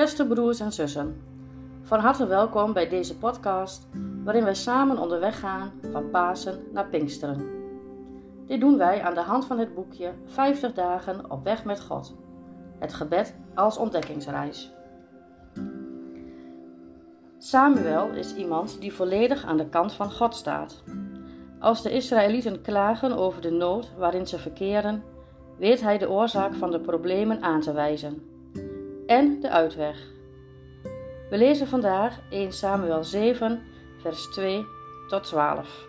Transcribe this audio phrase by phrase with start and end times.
[0.00, 1.22] Beste broers en zussen,
[1.82, 3.88] van harte welkom bij deze podcast
[4.24, 7.46] waarin wij samen onderweg gaan van Pasen naar Pinksteren.
[8.46, 12.14] Dit doen wij aan de hand van het boekje 50 dagen op weg met God.
[12.78, 14.72] Het gebed als ontdekkingsreis.
[17.38, 20.82] Samuel is iemand die volledig aan de kant van God staat.
[21.58, 25.02] Als de Israëlieten klagen over de nood waarin ze verkeren,
[25.58, 28.30] weet hij de oorzaak van de problemen aan te wijzen
[29.10, 29.96] en de uitweg.
[31.30, 33.62] We lezen vandaag 1 Samuel 7,
[34.00, 34.64] vers 2
[35.08, 35.86] tot 12.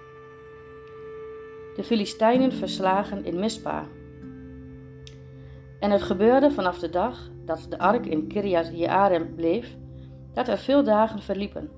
[1.76, 3.86] De Filistijnen verslagen in Mispa.
[5.80, 9.76] En het gebeurde vanaf de dag dat de ark in Kiriat Jearim bleef,
[10.34, 11.70] dat er veel dagen verliepen.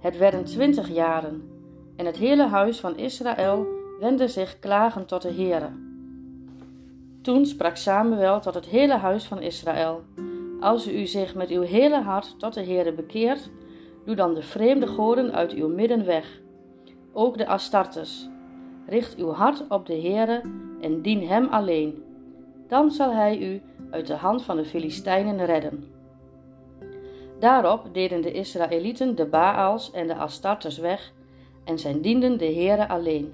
[0.00, 1.50] Het werden twintig jaren,
[1.96, 3.66] en het hele huis van Israël
[4.00, 5.70] wendde zich klagend tot de Heere.
[7.22, 10.04] Toen sprak Samuel tot het hele huis van Israël
[10.60, 13.50] als u zich met uw hele hart tot de Heere bekeert,
[14.04, 16.40] doe dan de vreemde goden uit uw midden weg.
[17.12, 18.28] Ook de Astartes.
[18.86, 20.42] Richt uw hart op de Heere
[20.80, 22.02] en dien hem alleen.
[22.68, 25.84] Dan zal hij u uit de hand van de Filistijnen redden.
[27.38, 31.12] Daarop deden de Israëlieten de Baals en de Astartes weg
[31.64, 33.32] en zij dienden de Heere alleen.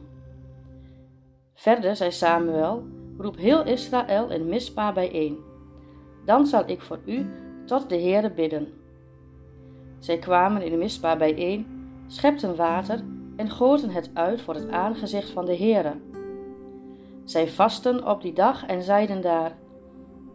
[1.55, 2.83] Verder zei Samuel:
[3.19, 5.51] Roep heel Israël en Mispa bijeen
[6.25, 7.27] dan zal ik voor u
[7.65, 8.69] tot de Heere bidden.
[9.99, 11.67] Zij kwamen in de misbaar bijeen,
[12.07, 13.05] schepten water
[13.37, 15.93] en goten het uit voor het aangezicht van de Heere.
[17.25, 19.53] Zij vasten op die dag en zeiden daar: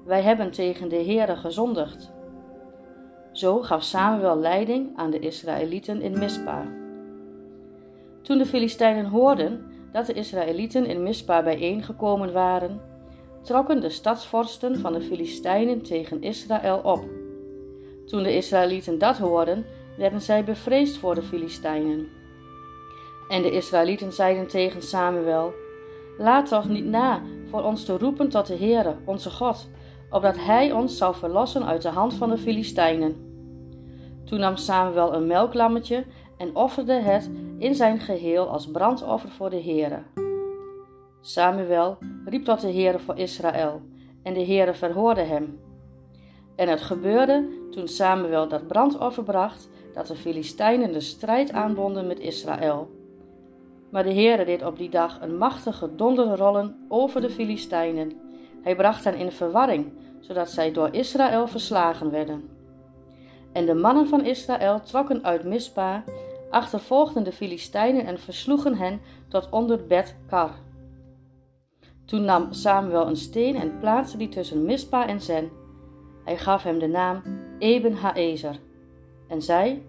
[0.05, 2.11] Wij hebben tegen de Heere gezondigd.
[3.31, 6.63] Zo gaf Samuel leiding aan de Israëlieten in Mispa.
[8.21, 12.81] Toen de Filistijnen hoorden dat de Israëlieten in Mispa bijeengekomen waren,
[13.47, 17.03] trokken de stadsvorsten van de Filistijnen tegen Israël op.
[18.05, 19.65] Toen de Israëlieten dat hoorden,
[19.97, 22.07] werden zij bevreesd voor de Filistijnen.
[23.27, 25.53] En de Israëlieten zeiden tegen Samuel:
[26.17, 29.67] Laat toch niet na voor ons te roepen tot de Heere, onze God,
[30.09, 33.15] opdat Hij ons zal verlossen uit de hand van de Filistijnen.
[34.25, 36.05] Toen nam Samuel een melklammetje
[36.37, 40.26] en offerde het in zijn geheel als brandoffer voor de Heere.
[41.27, 43.81] Samuel riep tot de Heere voor Israël,
[44.23, 45.59] en de Heere verhoorde hem.
[46.55, 52.19] En het gebeurde, toen Samuel dat brandoffer bracht, dat de Filistijnen de strijd aanbonden met
[52.19, 52.89] Israël.
[53.89, 58.11] Maar de Heere deed op die dag een machtige donderrollen over de Filistijnen.
[58.61, 62.49] Hij bracht hen in verwarring, zodat zij door Israël verslagen werden.
[63.53, 66.03] En de mannen van Israël trokken uit Mispa,
[66.49, 70.65] achtervolgden de Filistijnen en versloegen hen tot onder Bet Kar.
[72.07, 75.49] Toen nam Samuel een steen en plaatste die tussen Mispa en Zen.
[76.23, 77.21] Hij gaf hem de naam
[77.59, 78.59] Eben Haezer
[79.27, 79.85] en zei: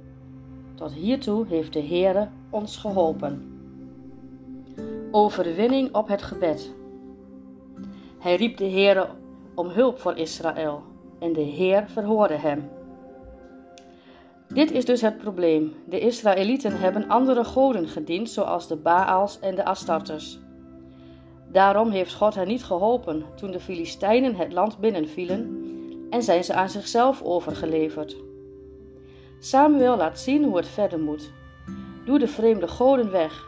[0.74, 3.60] Tot hiertoe heeft de Heere ons geholpen.
[5.10, 6.74] Overwinning op het gebed.
[8.18, 9.08] Hij riep de Heere
[9.54, 10.82] om hulp voor Israël
[11.18, 12.70] en de Heer verhoorde hem.
[14.48, 15.74] Dit is dus het probleem.
[15.86, 20.40] De Israëlieten hebben andere goden gediend, zoals de Baals en de Astartes.
[21.53, 25.66] Daarom heeft God hen niet geholpen toen de Filistijnen het land binnenvielen
[26.10, 28.16] en zijn ze aan zichzelf overgeleverd.
[29.38, 31.32] Samuel laat zien hoe het verder moet.
[32.04, 33.47] Doe de vreemde goden weg,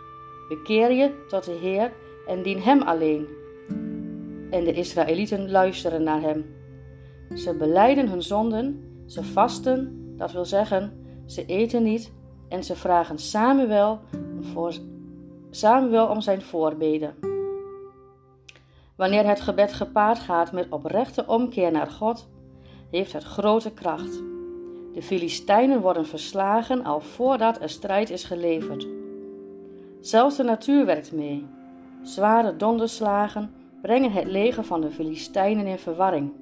[0.48, 1.92] bekeer je tot de Heer
[2.26, 3.26] en dien Hem alleen.
[4.50, 6.54] En de Israëlieten luisteren naar Hem.
[7.34, 10.92] Ze beleiden hun zonden, ze vasten, dat wil zeggen,
[11.26, 12.12] ze eten niet
[12.48, 14.00] en ze vragen Samuel,
[14.40, 14.74] voor,
[15.50, 17.29] Samuel om zijn voorbeden.
[19.00, 22.28] Wanneer het gebed gepaard gaat met oprechte omkeer naar God,
[22.90, 24.22] heeft het grote kracht.
[24.94, 28.86] De Filistijnen worden verslagen al voordat er strijd is geleverd.
[30.00, 31.46] Zelfs de natuur werkt mee.
[32.02, 36.32] Zware donderslagen brengen het leger van de Filistijnen in verwarring.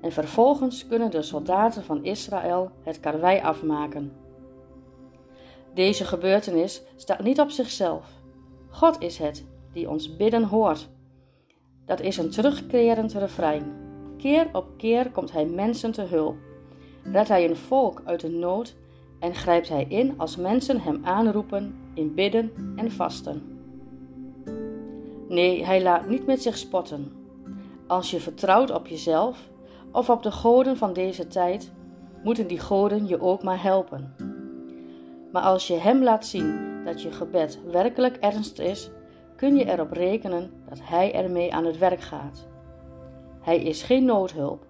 [0.00, 4.12] En vervolgens kunnen de soldaten van Israël het karwei afmaken.
[5.72, 8.06] Deze gebeurtenis staat niet op zichzelf.
[8.70, 10.92] God is het die ons bidden hoort
[11.84, 13.64] dat is een terugkerend refrein.
[14.16, 16.36] Keer op keer komt hij mensen te hulp.
[17.02, 18.74] Redt hij een volk uit de nood
[19.18, 23.42] en grijpt hij in als mensen hem aanroepen in bidden en vasten.
[25.28, 27.12] Nee, hij laat niet met zich spotten.
[27.86, 29.48] Als je vertrouwt op jezelf
[29.92, 31.72] of op de goden van deze tijd,
[32.22, 34.14] moeten die goden je ook maar helpen.
[35.32, 38.90] Maar als je hem laat zien dat je gebed werkelijk ernst is,
[39.36, 42.46] kun je erop rekenen dat Hij ermee aan het werk gaat.
[43.40, 44.66] Hij is geen noodhulp,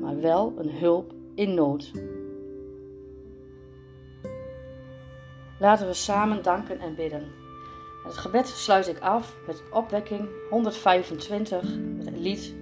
[0.00, 1.90] maar wel een hulp in nood.
[5.58, 7.28] Laten we samen danken en bidden.
[8.04, 12.54] Het gebed sluit ik af met opwekking 125 met het lied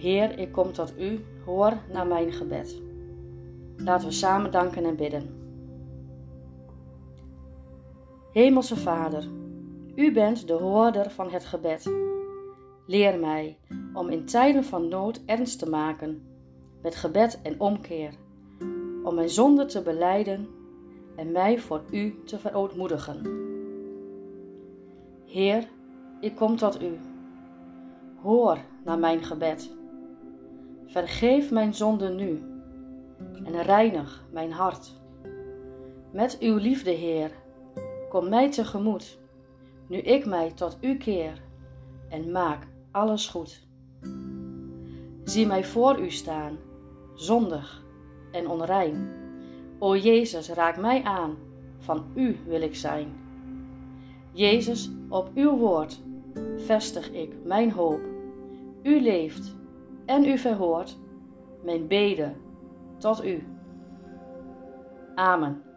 [0.00, 2.80] Heer, ik kom tot u, hoor naar mijn gebed.
[3.76, 5.38] Laten we samen danken en bidden.
[8.32, 9.28] Hemelse Vader,
[10.00, 11.92] u bent de hoorder van het gebed.
[12.86, 13.58] Leer mij
[13.92, 16.22] om in tijden van nood ernst te maken
[16.82, 18.12] met gebed en omkeer,
[19.02, 20.48] om mijn zonde te beleiden
[21.16, 23.22] en mij voor u te verootmoedigen.
[25.26, 25.68] Heer,
[26.20, 26.98] ik kom tot u.
[28.22, 29.70] Hoor naar mijn gebed.
[30.86, 32.42] Vergeef mijn zonde nu
[33.44, 34.94] en reinig mijn hart.
[36.12, 37.30] Met uw liefde, Heer,
[38.08, 39.19] kom mij tegemoet,
[39.90, 41.42] nu ik mij tot u keer
[42.08, 43.66] en maak alles goed.
[45.24, 46.58] Zie mij voor u staan,
[47.14, 47.84] zondig
[48.32, 49.08] en onrein.
[49.78, 51.36] O Jezus, raak mij aan,
[51.78, 53.08] van u wil ik zijn.
[54.32, 56.00] Jezus, op uw woord
[56.56, 58.00] vestig ik mijn hoop.
[58.82, 59.56] U leeft
[60.06, 60.98] en u verhoort
[61.64, 62.36] mijn beden
[62.98, 63.46] tot u.
[65.14, 65.69] Amen.